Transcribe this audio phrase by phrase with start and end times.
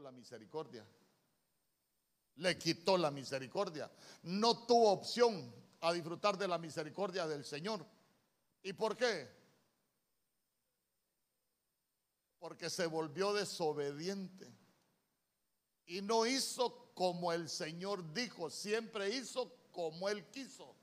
[0.00, 0.86] la misericordia.
[2.36, 3.90] Le quitó la misericordia.
[4.22, 7.86] No tuvo opción a disfrutar de la misericordia del Señor.
[8.62, 9.28] ¿Y por qué?
[12.38, 14.52] Porque se volvió desobediente.
[15.86, 20.74] Y no hizo como el Señor dijo, siempre hizo como Él quiso.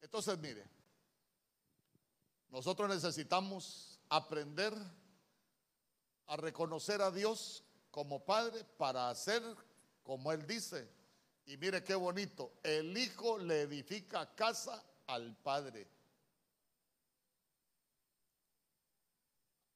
[0.00, 0.64] Entonces, mire,
[2.48, 4.74] nosotros necesitamos aprender
[6.26, 9.42] a reconocer a Dios como Padre para hacer
[10.02, 10.88] como Él dice.
[11.46, 15.88] Y mire qué bonito, el Hijo le edifica casa al Padre.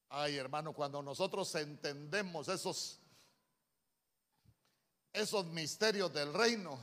[0.09, 3.01] Ay, hermano, cuando nosotros entendemos esos
[5.17, 6.79] esos misterios del reino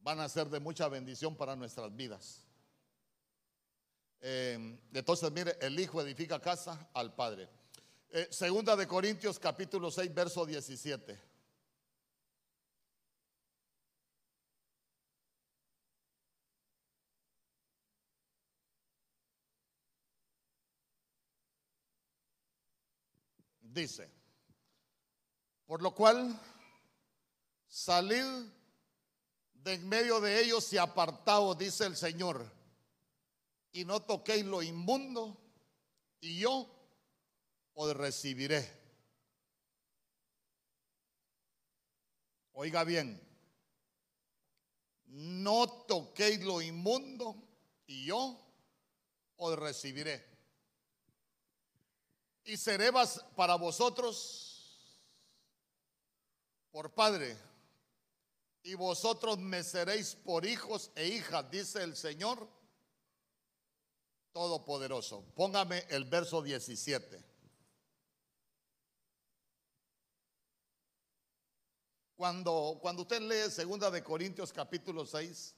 [0.00, 2.47] van a ser de mucha bendición para nuestras vidas.
[4.20, 7.48] Eh, entonces, mire, el Hijo edifica casa al Padre.
[8.10, 11.28] Eh, segunda de Corintios capítulo 6, verso 17.
[23.60, 24.10] Dice,
[25.66, 26.36] por lo cual,
[27.68, 28.24] salid
[29.52, 32.57] de en medio de ellos y apartaos, dice el Señor,
[33.72, 35.36] y no toquéis lo inmundo,
[36.20, 36.68] y yo
[37.74, 38.76] os recibiré.
[42.52, 43.20] Oiga bien,
[45.06, 47.36] no toquéis lo inmundo,
[47.86, 48.38] y yo
[49.36, 50.26] os recibiré.
[52.44, 52.90] Y seré
[53.36, 54.48] para vosotros
[56.70, 57.36] por Padre,
[58.62, 62.57] y vosotros me seréis por hijos e hijas, dice el Señor
[64.32, 65.24] Todopoderoso.
[65.34, 67.24] Póngame el verso 17.
[72.16, 75.54] Cuando, cuando usted lee segunda de Corintios capítulo 6,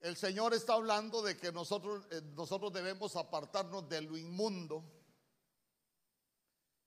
[0.00, 4.84] el Señor está hablando de que nosotros, eh, nosotros debemos apartarnos de lo inmundo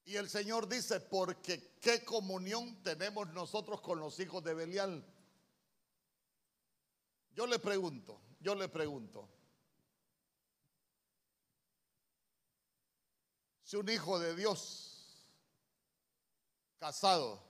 [0.05, 5.05] y el Señor dice, porque qué comunión tenemos nosotros con los hijos de Belial.
[7.31, 9.29] Yo le pregunto, yo le pregunto,
[13.75, 14.83] un hijo de Dios
[16.79, 17.41] casado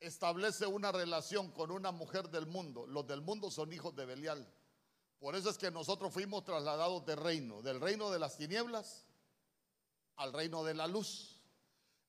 [0.00, 4.46] establece una relación con una mujer del mundo, los del mundo son hijos de Belial.
[5.18, 9.06] Por eso es que nosotros fuimos trasladados de reino, del reino de las tinieblas
[10.16, 11.40] al reino de la luz.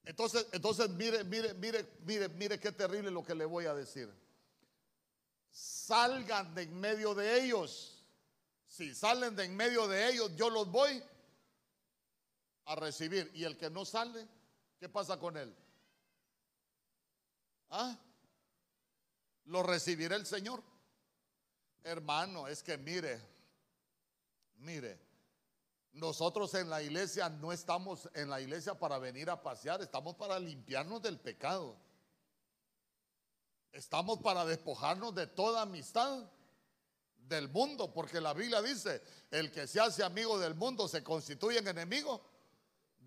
[0.04, 4.14] Entonces, entonces mire, mire, mire, mire, mire qué terrible lo que le voy a decir.
[5.50, 7.95] Salgan de en medio de ellos.
[8.76, 11.02] Si salen de en medio de ellos, yo los voy
[12.66, 13.32] a recibir.
[13.34, 14.28] Y el que no sale,
[14.78, 15.56] ¿qué pasa con él?
[17.70, 17.98] ¿Ah?
[19.46, 20.62] Lo recibirá el Señor.
[21.86, 23.22] Hermano, es que mire,
[24.58, 25.00] mire,
[25.94, 30.38] nosotros en la iglesia no estamos en la iglesia para venir a pasear, estamos para
[30.38, 31.78] limpiarnos del pecado.
[33.72, 36.30] Estamos para despojarnos de toda amistad
[37.28, 39.02] del mundo, porque la Biblia dice,
[39.32, 42.22] el que se hace amigo del mundo se constituye en enemigo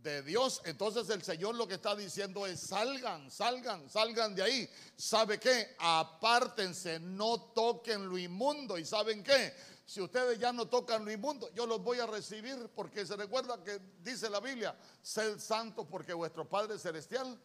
[0.02, 0.60] de Dios.
[0.64, 4.70] Entonces el Señor lo que está diciendo es, salgan, salgan, salgan de ahí.
[4.96, 5.76] ¿Sabe qué?
[5.78, 8.78] Apártense, no toquen lo inmundo.
[8.78, 9.54] ¿Y saben qué?
[9.86, 13.62] Si ustedes ya no tocan lo inmundo, yo los voy a recibir porque se recuerda
[13.64, 17.40] que dice la Biblia, sed santo porque vuestro Padre Celestial.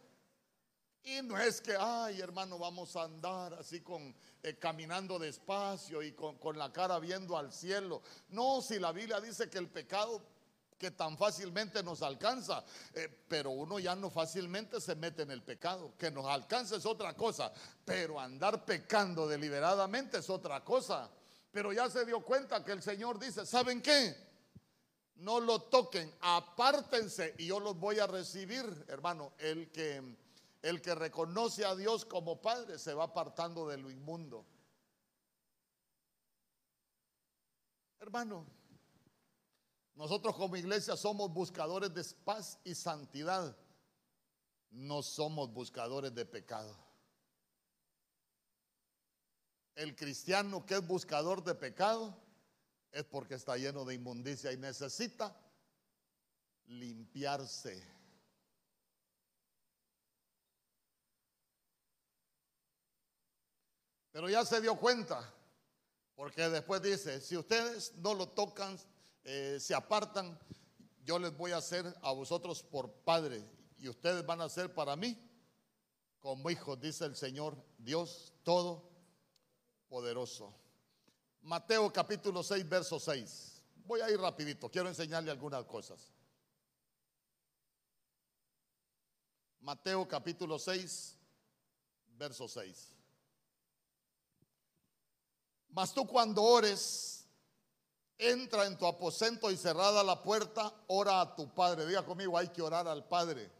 [1.04, 6.12] Y no es que, ay hermano, vamos a andar así con, eh, caminando despacio y
[6.12, 8.02] con, con la cara viendo al cielo.
[8.30, 10.22] No, si la Biblia dice que el pecado
[10.78, 12.64] que tan fácilmente nos alcanza,
[12.94, 15.94] eh, pero uno ya no fácilmente se mete en el pecado.
[15.98, 17.52] Que nos alcance es otra cosa,
[17.84, 21.10] pero andar pecando deliberadamente es otra cosa.
[21.50, 24.16] Pero ya se dio cuenta que el Señor dice, ¿saben qué?
[25.16, 29.32] No lo toquen, apártense y yo los voy a recibir, hermano.
[29.38, 30.02] El que,
[30.64, 34.46] el que reconoce a Dios como Padre se va apartando de lo inmundo.
[38.00, 38.46] Hermano,
[39.94, 43.54] nosotros como iglesia somos buscadores de paz y santidad.
[44.70, 46.74] No somos buscadores de pecado.
[49.74, 52.16] El cristiano que es buscador de pecado
[52.90, 55.38] es porque está lleno de inmundicia y necesita
[56.68, 57.93] limpiarse.
[64.14, 65.28] Pero ya se dio cuenta,
[66.14, 68.78] porque después dice, si ustedes no lo tocan
[69.24, 70.38] eh, se apartan,
[71.04, 73.44] yo les voy a hacer a vosotros por padre
[73.76, 75.18] y ustedes van a ser para mí
[76.20, 80.54] como hijos, dice el Señor Dios Todopoderoso.
[81.42, 83.62] Mateo capítulo 6, verso 6.
[83.84, 86.12] Voy a ir rapidito, quiero enseñarle algunas cosas.
[89.58, 91.18] Mateo capítulo 6,
[92.16, 92.94] verso 6.
[95.74, 97.26] Mas tú cuando ores,
[98.16, 101.84] entra en tu aposento y cerrada la puerta, ora a tu Padre.
[101.84, 103.50] Diga conmigo, hay que orar al Padre.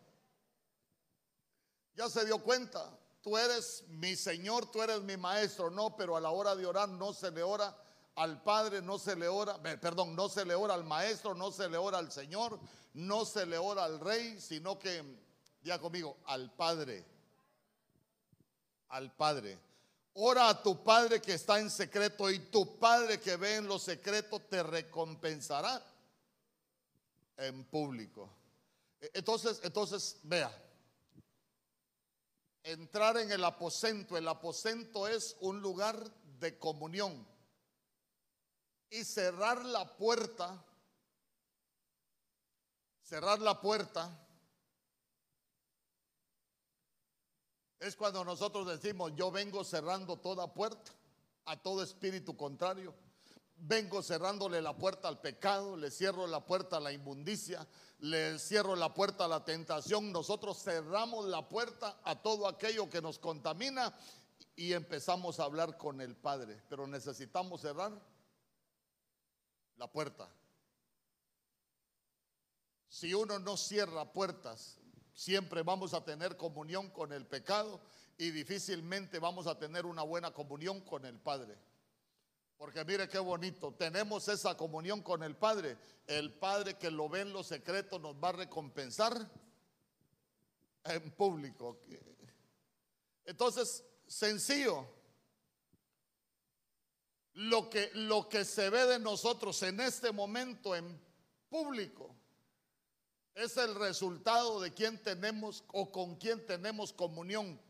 [1.97, 2.89] Ya se dio cuenta,
[3.21, 5.71] tú eres mi Señor, tú eres mi Maestro.
[5.71, 7.77] No, pero a la hora de orar no se le ora
[8.15, 11.69] al Padre, no se le ora, perdón, no se le ora al Maestro, no se
[11.69, 12.61] le ora al Señor,
[12.93, 15.03] no se le ora al Rey, sino que,
[15.63, 17.05] diga conmigo, al Padre.
[18.91, 19.74] Al Padre.
[20.15, 23.81] Ora a tu Padre que está en secreto y tu Padre que ve en lo
[23.81, 25.85] secreto te recompensará
[27.37, 28.31] en público.
[29.01, 30.53] E, entonces, entonces, vea,
[32.63, 35.99] entrar en el aposento, el aposento es un lugar
[36.39, 37.27] de comunión.
[38.91, 40.65] Y cerrar la puerta,
[43.03, 44.24] cerrar la puerta
[47.85, 50.91] Es cuando nosotros decimos, yo vengo cerrando toda puerta
[51.45, 52.95] a todo espíritu contrario.
[53.57, 58.75] Vengo cerrándole la puerta al pecado, le cierro la puerta a la inmundicia, le cierro
[58.75, 60.13] la puerta a la tentación.
[60.13, 63.95] Nosotros cerramos la puerta a todo aquello que nos contamina
[64.57, 66.63] y empezamos a hablar con el Padre.
[66.71, 67.93] Pero necesitamos cerrar
[69.77, 70.27] la puerta.
[72.89, 74.79] Si uno no cierra puertas,
[75.15, 77.81] siempre vamos a tener comunión con el pecado
[78.19, 81.57] y difícilmente vamos a tener una buena comunión con el Padre.
[82.57, 85.77] Porque mire qué bonito, tenemos esa comunión con el Padre.
[86.07, 89.31] El Padre que lo ve en lo secreto nos va a recompensar
[90.85, 91.81] en público.
[93.25, 94.87] Entonces, sencillo.
[97.35, 101.01] Lo que, lo que se ve de nosotros en este momento en
[101.49, 102.15] público
[103.35, 107.61] es el resultado de quien tenemos o con quien tenemos comunión.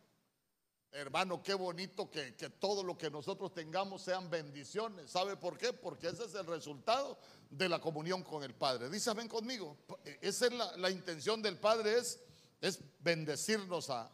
[0.92, 5.10] Hermano, qué bonito que, todo lo que nosotros tengamos sean bendiciones.
[5.10, 5.72] ¿Sabe por qué?
[5.72, 7.18] Porque ese es el resultado
[7.50, 8.88] de la comunión con el Padre.
[8.88, 9.76] Dice, ven conmigo.
[10.20, 12.20] Esa es la, intención del Padre, es,
[12.60, 14.08] es bendecirnos a,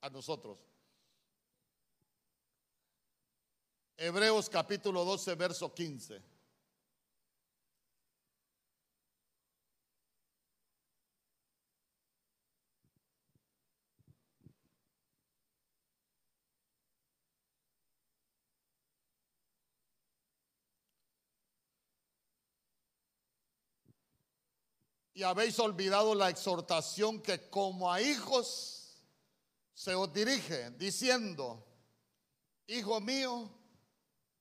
[0.00, 0.58] a nosotros.
[3.96, 6.35] Hebreos capítulo 12, verso 15.
[25.16, 29.00] Y habéis olvidado la exhortación que como a hijos
[29.72, 31.66] se os dirige, diciendo,
[32.66, 33.50] Hijo mío,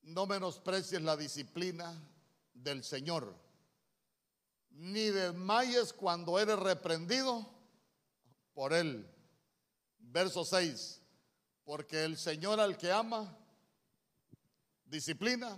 [0.01, 1.97] no menosprecies la disciplina
[2.53, 3.33] del Señor,
[4.71, 7.49] ni desmayes cuando eres reprendido
[8.53, 9.09] por Él.
[9.97, 11.01] Verso 6,
[11.63, 13.33] porque el Señor al que ama,
[14.83, 15.57] disciplina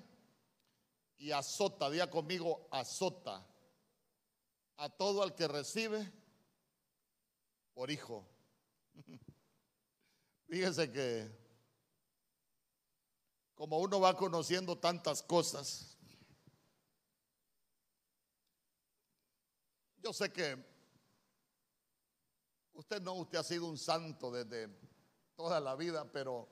[1.17, 3.46] y azota, día conmigo, azota
[4.77, 6.11] a todo al que recibe
[7.73, 8.25] por hijo.
[10.47, 11.47] Fíjese que
[13.55, 15.97] como uno va conociendo tantas cosas,
[19.97, 20.63] yo sé que
[22.73, 24.69] usted no, usted ha sido un santo desde
[25.35, 26.47] toda la vida, pero,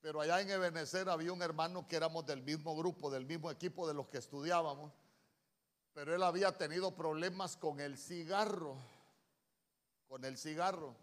[0.00, 3.86] pero allá en Ebenezer había un hermano que éramos del mismo grupo, del mismo equipo
[3.86, 4.92] de los que estudiábamos.
[5.94, 8.76] Pero él había tenido problemas con el cigarro,
[10.08, 10.96] con el cigarro.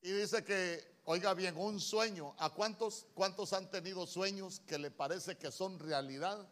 [0.00, 4.90] Y dice que, oiga bien, un sueño, ¿a cuántos, cuántos han tenido sueños que le
[4.90, 6.46] parece que son realidad?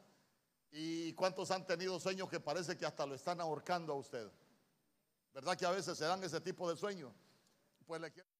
[0.72, 4.30] ¿Y cuántos han tenido sueños que parece que hasta lo están ahorcando a usted?
[5.34, 7.12] ¿Verdad que a veces se dan ese tipo de sueños?
[7.86, 8.31] Pues le quiero...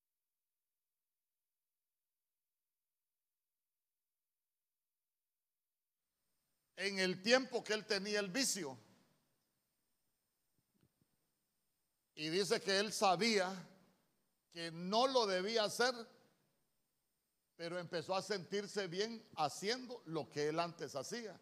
[6.83, 8.77] en el tiempo que él tenía el vicio.
[12.17, 13.51] Y dice que él sabía
[14.51, 15.95] que no lo debía hacer,
[17.57, 21.41] pero empezó a sentirse bien haciendo lo que él antes hacía.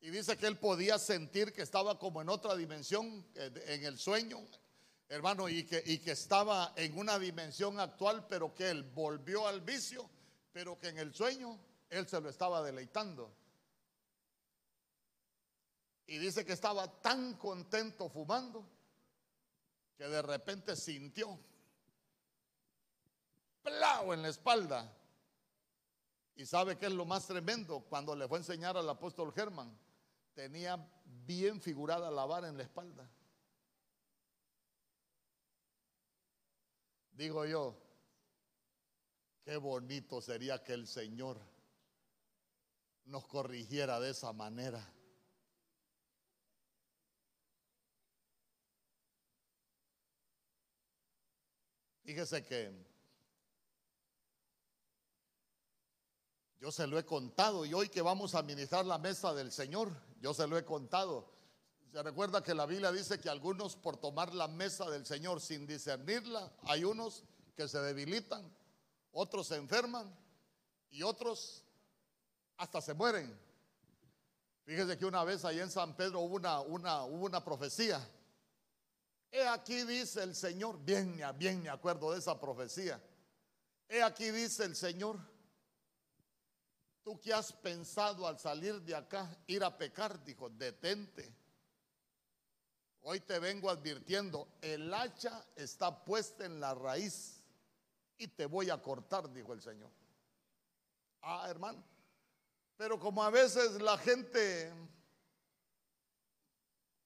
[0.00, 4.40] Y dice que él podía sentir que estaba como en otra dimensión, en el sueño,
[5.08, 9.60] hermano, y que, y que estaba en una dimensión actual, pero que él volvió al
[9.60, 10.08] vicio,
[10.52, 11.58] pero que en el sueño
[11.90, 13.45] él se lo estaba deleitando.
[16.06, 18.64] Y dice que estaba tan contento fumando
[19.96, 21.38] que de repente sintió
[23.62, 24.92] plao en la espalda.
[26.36, 29.76] Y sabe que es lo más tremendo cuando le fue a enseñar al apóstol Germán,
[30.34, 30.76] tenía
[31.26, 33.10] bien figurada la vara en la espalda.
[37.12, 37.74] Digo yo,
[39.42, 41.40] qué bonito sería que el Señor
[43.06, 44.86] nos corrigiera de esa manera.
[52.06, 52.72] Fíjese que
[56.60, 59.90] yo se lo he contado y hoy que vamos a ministrar la mesa del Señor,
[60.20, 61.28] yo se lo he contado.
[61.90, 65.66] Se recuerda que la Biblia dice que algunos por tomar la mesa del Señor sin
[65.66, 67.24] discernirla, hay unos
[67.56, 68.54] que se debilitan,
[69.10, 70.16] otros se enferman
[70.90, 71.64] y otros
[72.56, 73.36] hasta se mueren.
[74.64, 78.08] Fíjese que una vez ahí en San Pedro hubo una, una, hubo una profecía.
[79.30, 83.02] He aquí dice el Señor, bien, bien me acuerdo de esa profecía.
[83.88, 85.18] He aquí dice el Señor,
[87.02, 91.34] tú que has pensado al salir de acá ir a pecar, dijo, detente
[93.08, 97.40] Hoy te vengo advirtiendo, el hacha está puesta en la raíz
[98.18, 99.92] y te voy a cortar, dijo el Señor.
[101.22, 101.84] Ah, hermano.
[102.76, 104.72] Pero como a veces la gente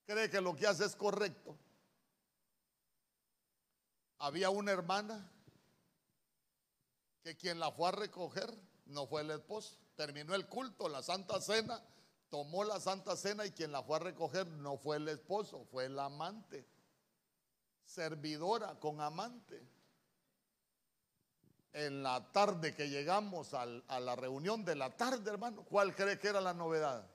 [0.06, 1.54] cree que lo que hace es correcto.
[4.20, 5.30] Había una hermana
[7.22, 9.78] que quien la fue a recoger no fue el esposo.
[9.96, 11.82] Terminó el culto, la Santa Cena,
[12.28, 15.86] tomó la Santa Cena y quien la fue a recoger no fue el esposo, fue
[15.86, 16.66] el amante.
[17.82, 19.66] Servidora con amante.
[21.72, 26.28] En la tarde que llegamos a la reunión de la tarde, hermano, ¿cuál cree que
[26.28, 27.08] era la novedad?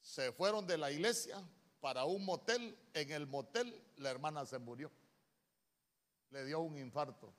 [0.00, 1.42] Se fueron de la iglesia
[1.80, 2.78] para un motel.
[2.94, 4.90] En el motel la hermana se murió.
[6.30, 7.32] Le dio un infarto.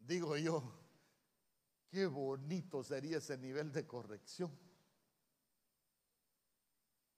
[0.00, 0.84] Digo yo,
[1.94, 4.50] Qué bonito sería ese nivel de corrección.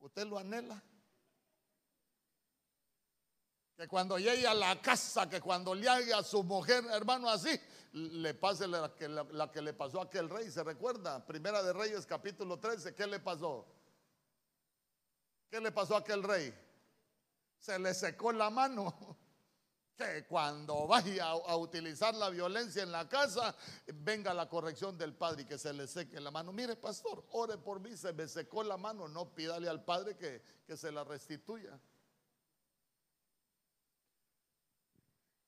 [0.00, 0.85] ¿Usted lo anhela?
[3.75, 7.58] Que cuando llegue a la casa, que cuando le haga a su mujer, hermano, así,
[7.92, 10.50] le pase la que, la que le pasó a aquel rey.
[10.50, 11.25] ¿Se recuerda?
[11.25, 12.94] Primera de Reyes, capítulo 13.
[12.94, 13.66] ¿Qué le pasó?
[15.56, 16.52] ¿Qué le pasó a aquel rey?
[17.58, 19.16] Se le secó la mano
[19.96, 25.44] que cuando vaya a, utilizar la violencia en la casa, venga la corrección del padre
[25.44, 26.52] y que se le seque la mano.
[26.52, 30.42] Mire, pastor, ore por mí, se me secó la mano, no pídale al padre que,
[30.66, 31.80] que se la restituya.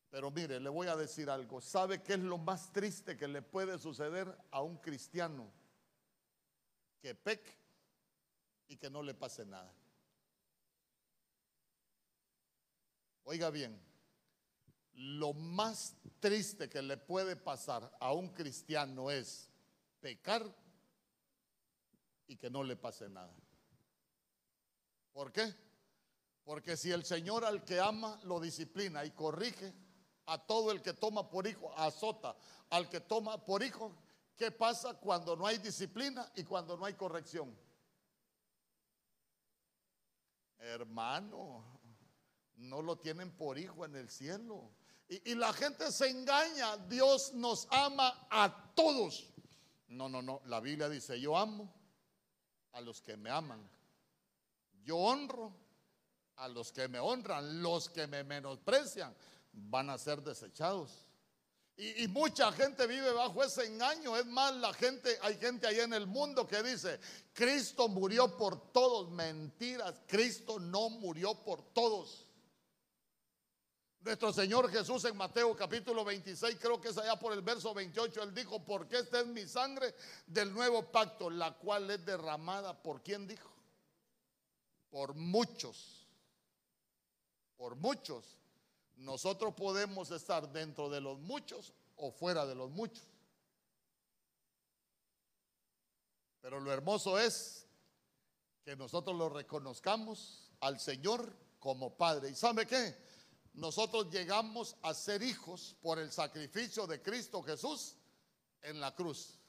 [0.09, 1.61] Pero mire, le voy a decir algo.
[1.61, 5.53] ¿Sabe qué es lo más triste que le puede suceder a un cristiano?
[6.99, 7.55] Que peque
[8.69, 9.71] y que no le pase nada.
[13.31, 13.79] Oiga bien,
[14.95, 19.51] lo más triste que le puede pasar a un cristiano es
[20.01, 20.51] pecar
[22.27, 23.37] y que no le pase nada.
[25.13, 25.55] ¿Por qué?
[26.43, 29.75] Porque si el Señor al que ama lo disciplina y corrige,
[30.25, 32.35] a todo el que toma por hijo, azota
[32.71, 33.95] al que toma por hijo,
[34.39, 37.55] ¿qué pasa cuando no hay disciplina y cuando no hay corrección?
[40.59, 41.78] Hermano,
[42.59, 44.71] no lo tienen por hijo en el cielo.
[45.09, 46.77] Y, la gente se engaña.
[46.89, 49.33] Dios nos ama a todos.
[49.89, 50.43] No, no, no.
[50.45, 51.73] La Biblia dice, yo amo
[52.73, 53.67] a los que me aman.
[54.85, 55.55] Yo honro
[56.37, 57.63] a los que me honran.
[57.63, 59.15] Los que me menosprecian
[59.53, 61.09] van a ser desechados.
[61.81, 64.17] Y, mucha gente vive bajo ese engaño.
[64.17, 66.99] Es más, la gente, hay gente allá en el mundo que dice,
[67.33, 69.11] Cristo murió por todos.
[69.11, 72.28] Mentiras, Cristo no murió por todos.
[74.01, 78.23] Nuestro Señor Jesús en Mateo capítulo 26, creo que es allá por el verso 28,
[78.23, 79.95] él dijo, porque esta es mi sangre
[80.27, 83.51] del nuevo pacto, la cual es derramada por quién dijo?
[84.91, 86.07] Por muchos.
[87.57, 88.39] Por muchos.
[88.97, 93.05] Nosotros podemos estar dentro de los muchos o fuera de los muchos.
[96.41, 97.67] Pero lo hermoso es
[98.65, 102.31] que nosotros lo reconozcamos al Señor como Padre.
[102.31, 102.97] ¿Y sabe qué?
[103.59, 107.97] Nosotros llegamos a ser hijos por el sacrificio de Cristo Jesús
[108.63, 109.41] en la cruz.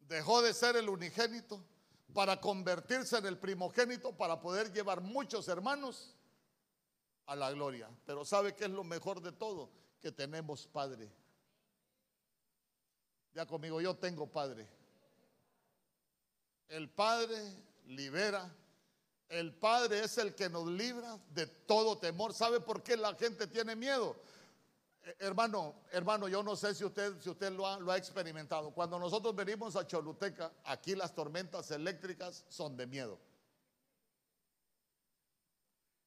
[0.00, 1.64] Dejó de ser el unigénito
[2.14, 6.14] para convertirse en el primogénito para poder llevar muchos hermanos
[7.26, 7.90] a la gloria.
[8.04, 9.70] Pero ¿sabe qué es lo mejor de todo?
[10.00, 11.12] Que tenemos Padre.
[13.34, 14.68] Ya conmigo, yo tengo Padre.
[16.68, 17.36] El Padre
[17.86, 18.54] libera.
[19.28, 22.32] El Padre es el que nos libra de todo temor.
[22.32, 24.16] ¿Sabe por qué la gente tiene miedo?
[25.02, 28.70] Eh, hermano, hermano, yo no sé si usted, si usted lo, ha, experimentado.
[28.72, 33.18] Cuando nosotros venimos a Choluteca, aquí las tormentas eléctricas son de miedo.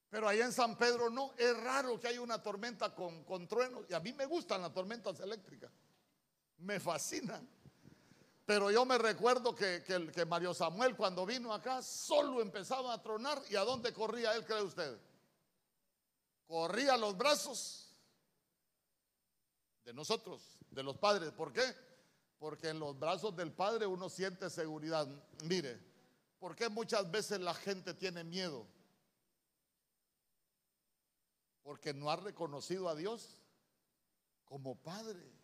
[0.10, 3.86] Pero allá en San Pedro no, es raro que haya una tormenta con, con truenos.
[3.90, 5.72] Y a mí me gustan las tormentas eléctricas.
[6.58, 7.48] Me fascinan.
[8.50, 13.40] Pero yo me recuerdo que, que, Mario Samuel cuando vino acá solo empezaba a tronar.
[13.48, 15.00] ¿Y a dónde corría él, cree usted?
[16.48, 17.96] Corría los brazos
[19.86, 21.32] de nosotros, de los padres.
[21.32, 21.62] ¿Por qué?
[22.40, 25.08] Porque en los brazos del Padre uno siente seguridad.
[25.44, 25.80] Mire,
[26.40, 28.66] ¿por qué muchas veces la gente tiene miedo?
[31.62, 33.44] Porque no ha reconocido a Dios
[34.44, 35.39] como Padre.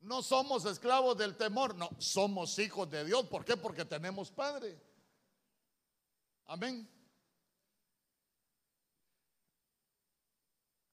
[0.00, 3.26] No somos esclavos del temor, no, somos hijos de Dios.
[3.26, 3.56] ¿Por qué?
[3.56, 4.80] Porque tenemos Padre.
[6.46, 6.88] Amén.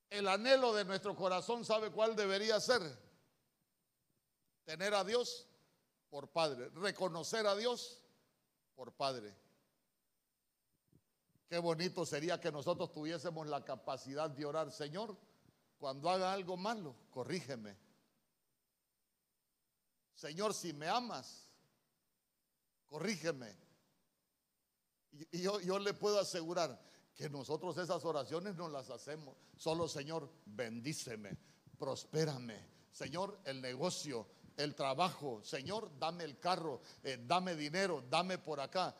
[0.09, 2.81] El anhelo de nuestro corazón, ¿sabe cuál debería ser?
[4.63, 5.47] Tener a Dios
[6.09, 8.01] por Padre, reconocer a Dios
[8.75, 9.35] por Padre.
[11.47, 15.17] Qué bonito sería que nosotros tuviésemos la capacidad de orar, Señor,
[15.77, 17.77] cuando haga algo malo, corrígeme.
[20.13, 21.49] Señor, si me amas,
[22.85, 23.55] corrígeme.
[25.31, 26.81] Y, yo, le puedo asegurar
[27.15, 29.37] que nosotros esas oraciones no las hacemos.
[29.55, 31.37] Solo, Señor, bendíceme,
[31.77, 32.59] prospérame.
[32.91, 35.43] Señor, el negocio, el trabajo.
[35.43, 38.95] Señor, dame el carro, eh, dame dinero, dame por acá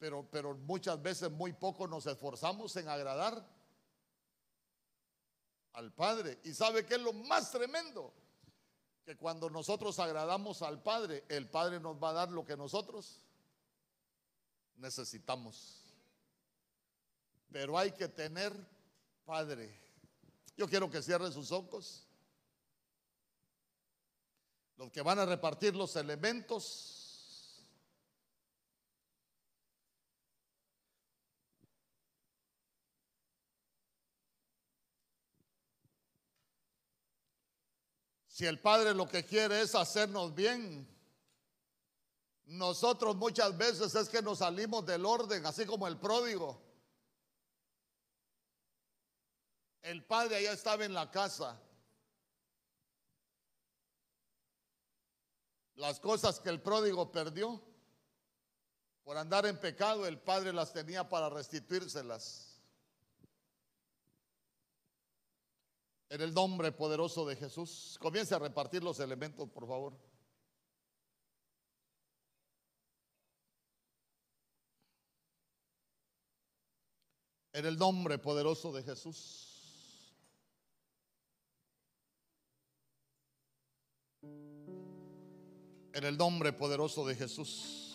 [0.00, 3.46] pero, pero muchas veces muy poco nos esforzamos en agradar
[5.74, 6.40] al Padre.
[6.42, 8.14] ¿Y sabe qué es lo más tremendo?
[9.10, 13.24] Que cuando nosotros agradamos al Padre, el Padre nos va a dar lo que nosotros
[14.76, 15.82] necesitamos.
[17.50, 18.54] Pero hay que tener
[19.24, 19.76] Padre.
[20.56, 22.06] Yo quiero que cierren sus ojos.
[24.76, 26.99] Los que van a repartir los elementos
[38.40, 40.88] Si el Padre lo que quiere es hacernos bien,
[42.46, 46.58] nosotros muchas veces es que nos salimos del orden, así como el pródigo.
[49.82, 51.60] El Padre allá estaba en la casa.
[55.74, 57.62] Las cosas que el pródigo perdió
[59.04, 62.49] por andar en pecado, el Padre las tenía para restituírselas.
[66.10, 67.96] En el nombre poderoso de Jesús.
[68.00, 69.96] Comience a repartir los elementos, por favor.
[77.52, 80.16] En el nombre poderoso de Jesús.
[85.92, 87.90] En el nombre poderoso de Jesús.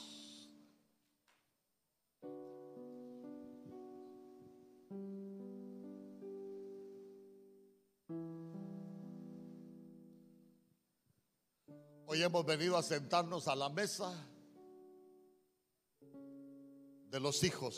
[12.15, 14.09] Hoy hemos venido a sentarnos a la mesa
[17.09, 17.77] de los hijos,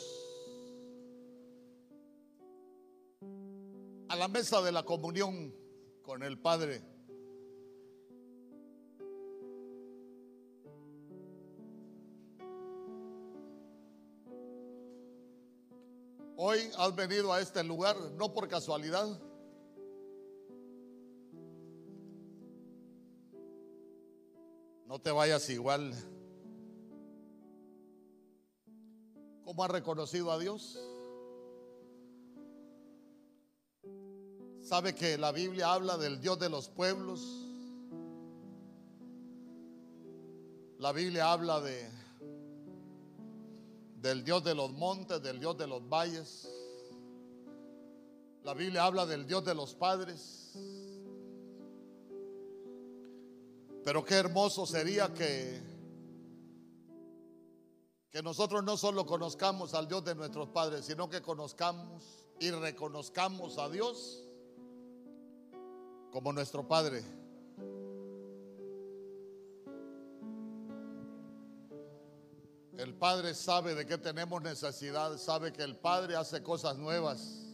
[4.08, 5.52] a la mesa de la comunión
[6.02, 6.80] con el Padre.
[16.36, 19.20] Hoy has venido a este lugar no por casualidad.
[25.02, 25.94] Te vayas igual.
[29.44, 30.78] ¿Cómo ha reconocido a Dios?
[34.60, 37.20] ¿Sabe que la Biblia habla del Dios de los pueblos?
[40.78, 41.90] La Biblia habla de
[43.96, 46.48] del Dios de los montes, del Dios de los valles.
[48.44, 50.52] La Biblia habla del Dios de los padres.
[53.88, 55.62] Pero qué hermoso sería que,
[58.10, 62.04] que nosotros no solo conozcamos al Dios de nuestros padres, sino que conozcamos
[62.38, 64.28] y reconozcamos a Dios
[66.12, 67.02] como nuestro Padre.
[72.76, 77.47] El Padre sabe de qué tenemos necesidad, sabe que el Padre hace cosas nuevas.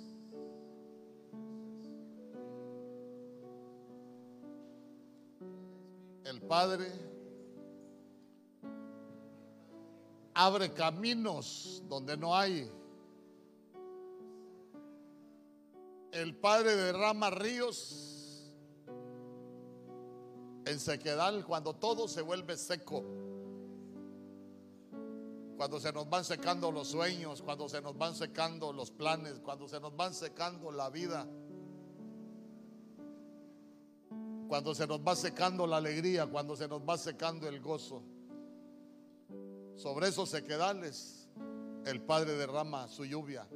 [6.46, 6.92] Padre
[10.34, 12.70] abre caminos donde no hay.
[16.12, 18.52] El Padre derrama ríos
[20.66, 23.02] en sequedal cuando todo se vuelve seco.
[25.56, 29.68] Cuando se nos van secando los sueños, cuando se nos van secando los planes, cuando
[29.68, 31.26] se nos van secando la vida.
[34.48, 38.02] Cuando se nos va secando la alegría, cuando se nos va secando el gozo.
[39.74, 41.28] Sobre esos sequedales
[41.86, 43.46] el Padre derrama su lluvia.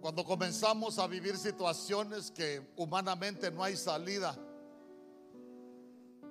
[0.00, 4.36] Cuando comenzamos a vivir situaciones que humanamente no hay salida,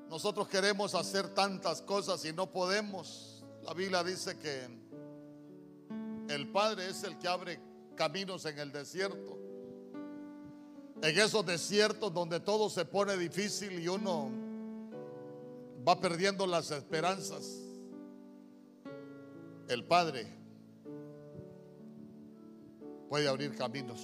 [0.10, 3.44] nosotros queremos hacer tantas cosas y no podemos.
[3.64, 4.70] La Biblia dice que
[6.30, 7.60] el Padre es el que abre
[7.96, 9.45] caminos en el desierto.
[11.02, 14.32] En esos desiertos donde todo se pone difícil y uno
[15.88, 17.62] va perdiendo las esperanzas.
[19.68, 20.28] El Padre
[23.10, 24.00] puede abrir caminos.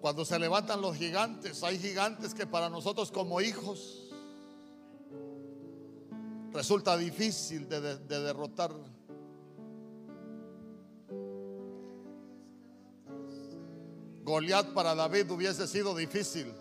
[0.00, 4.10] Cuando se levantan los gigantes, hay gigantes que para nosotros como hijos
[6.52, 8.72] resulta difícil de, de derrotar.
[14.32, 16.54] Goliat para David hubiese sido difícil.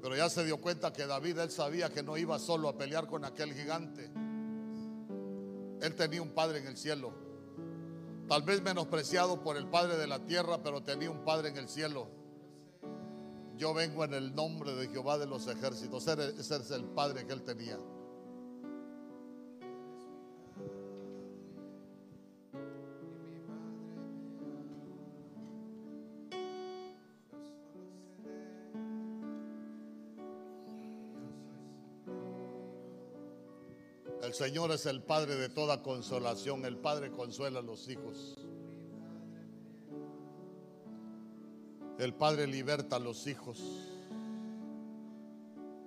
[0.00, 3.08] Pero ya se dio cuenta que David, él sabía que no iba solo a pelear
[3.08, 4.08] con aquel gigante.
[5.80, 7.12] Él tenía un padre en el cielo.
[8.28, 11.68] Tal vez menospreciado por el padre de la tierra, pero tenía un padre en el
[11.68, 12.06] cielo.
[13.56, 16.06] Yo vengo en el nombre de Jehová de los ejércitos.
[16.06, 17.80] Ese es el padre que él tenía.
[34.30, 36.64] El Señor es el Padre de toda consolación.
[36.64, 38.36] El Padre consuela a los hijos.
[41.98, 43.58] El Padre liberta a los hijos.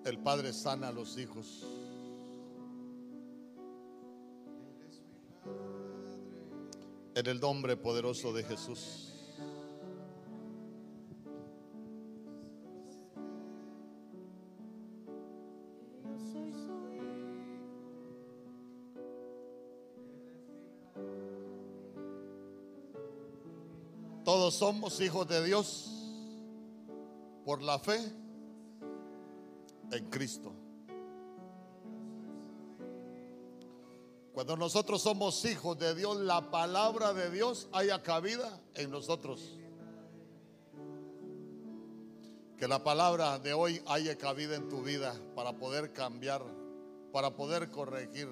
[0.04, 1.66] El Padre sana a los hijos.
[7.16, 9.13] En el nombre poderoso de Jesús.
[24.54, 25.90] Somos hijos de Dios
[27.44, 28.00] por la fe
[29.92, 30.54] en Cristo.
[34.32, 39.58] Cuando nosotros somos hijos de Dios, la palabra de Dios haya cabida en nosotros.
[42.58, 46.44] Que la palabra de hoy haya cabida en tu vida para poder cambiar,
[47.12, 48.30] para poder corregir.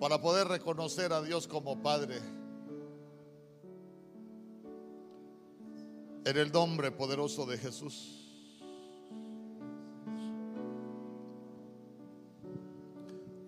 [0.00, 2.18] Para poder reconocer a Dios como Padre.
[6.24, 8.26] En el nombre poderoso de Jesús.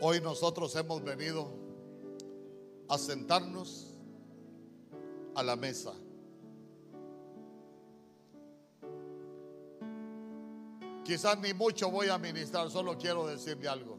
[0.00, 1.50] Hoy nosotros hemos venido
[2.88, 3.94] a sentarnos
[5.34, 5.92] a la mesa.
[11.04, 13.97] Quizás ni mucho voy a ministrar, solo quiero decirle algo.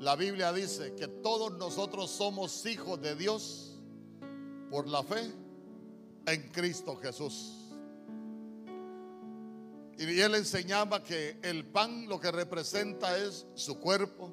[0.00, 3.78] La Biblia dice que todos nosotros somos hijos de Dios
[4.70, 5.30] por la fe
[6.24, 7.54] en Cristo Jesús.
[9.98, 14.30] Y él enseñaba que el pan lo que representa es su cuerpo.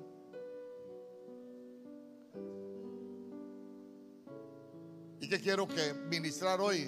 [5.19, 6.87] ¿Y qué quiero que ministrar hoy?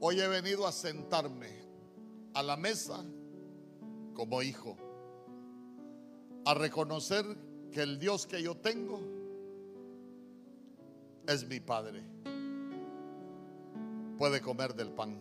[0.00, 1.48] Hoy he venido a sentarme
[2.34, 3.02] a la mesa
[4.12, 4.76] como hijo,
[6.48, 7.26] a reconocer
[7.70, 9.02] que el Dios que yo tengo
[11.26, 12.02] es mi Padre.
[14.16, 15.20] Puede comer del pan.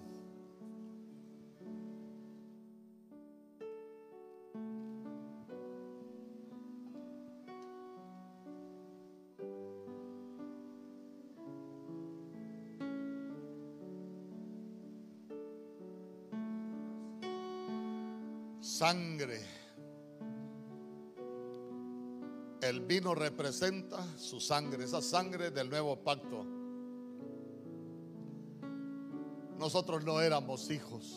[18.62, 19.57] sangre.
[22.68, 26.46] El vino representa su sangre, esa sangre del nuevo pacto.
[29.58, 31.16] Nosotros no éramos hijos,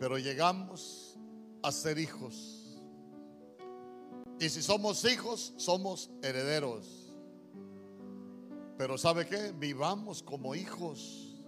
[0.00, 1.16] pero llegamos
[1.62, 2.58] a ser hijos
[4.40, 7.14] Y si somos hijos, somos herederos.
[8.76, 9.52] Pero ¿sabe qué?
[9.56, 11.44] Vivamos como hijos.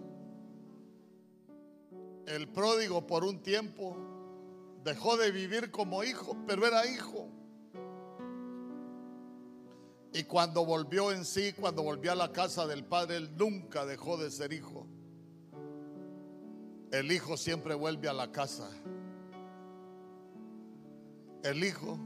[2.25, 3.97] El pródigo por un tiempo
[4.85, 7.27] dejó de vivir como hijo, pero era hijo.
[10.15, 14.15] Y cuando volvió en sí, cuando volvió a la casa del padre, él nunca dejó
[14.15, 14.87] de ser hijo.
[16.89, 18.69] El hijo siempre vuelve a la casa.
[21.43, 21.99] El hijo,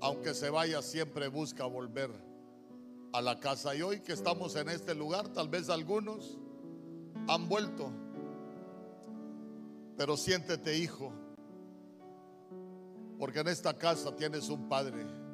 [0.00, 2.10] aunque se vaya, siempre busca volver
[3.12, 3.74] a la casa.
[3.74, 6.38] Y hoy que estamos en este lugar, tal vez algunos
[7.28, 7.92] han vuelto.
[9.98, 11.12] Pero siéntete hijo,
[13.18, 15.27] porque en esta casa tienes un padre.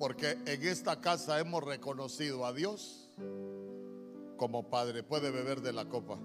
[0.00, 3.10] Porque en esta casa hemos reconocido a Dios
[4.38, 5.02] como Padre.
[5.02, 6.18] Puede beber de la copa.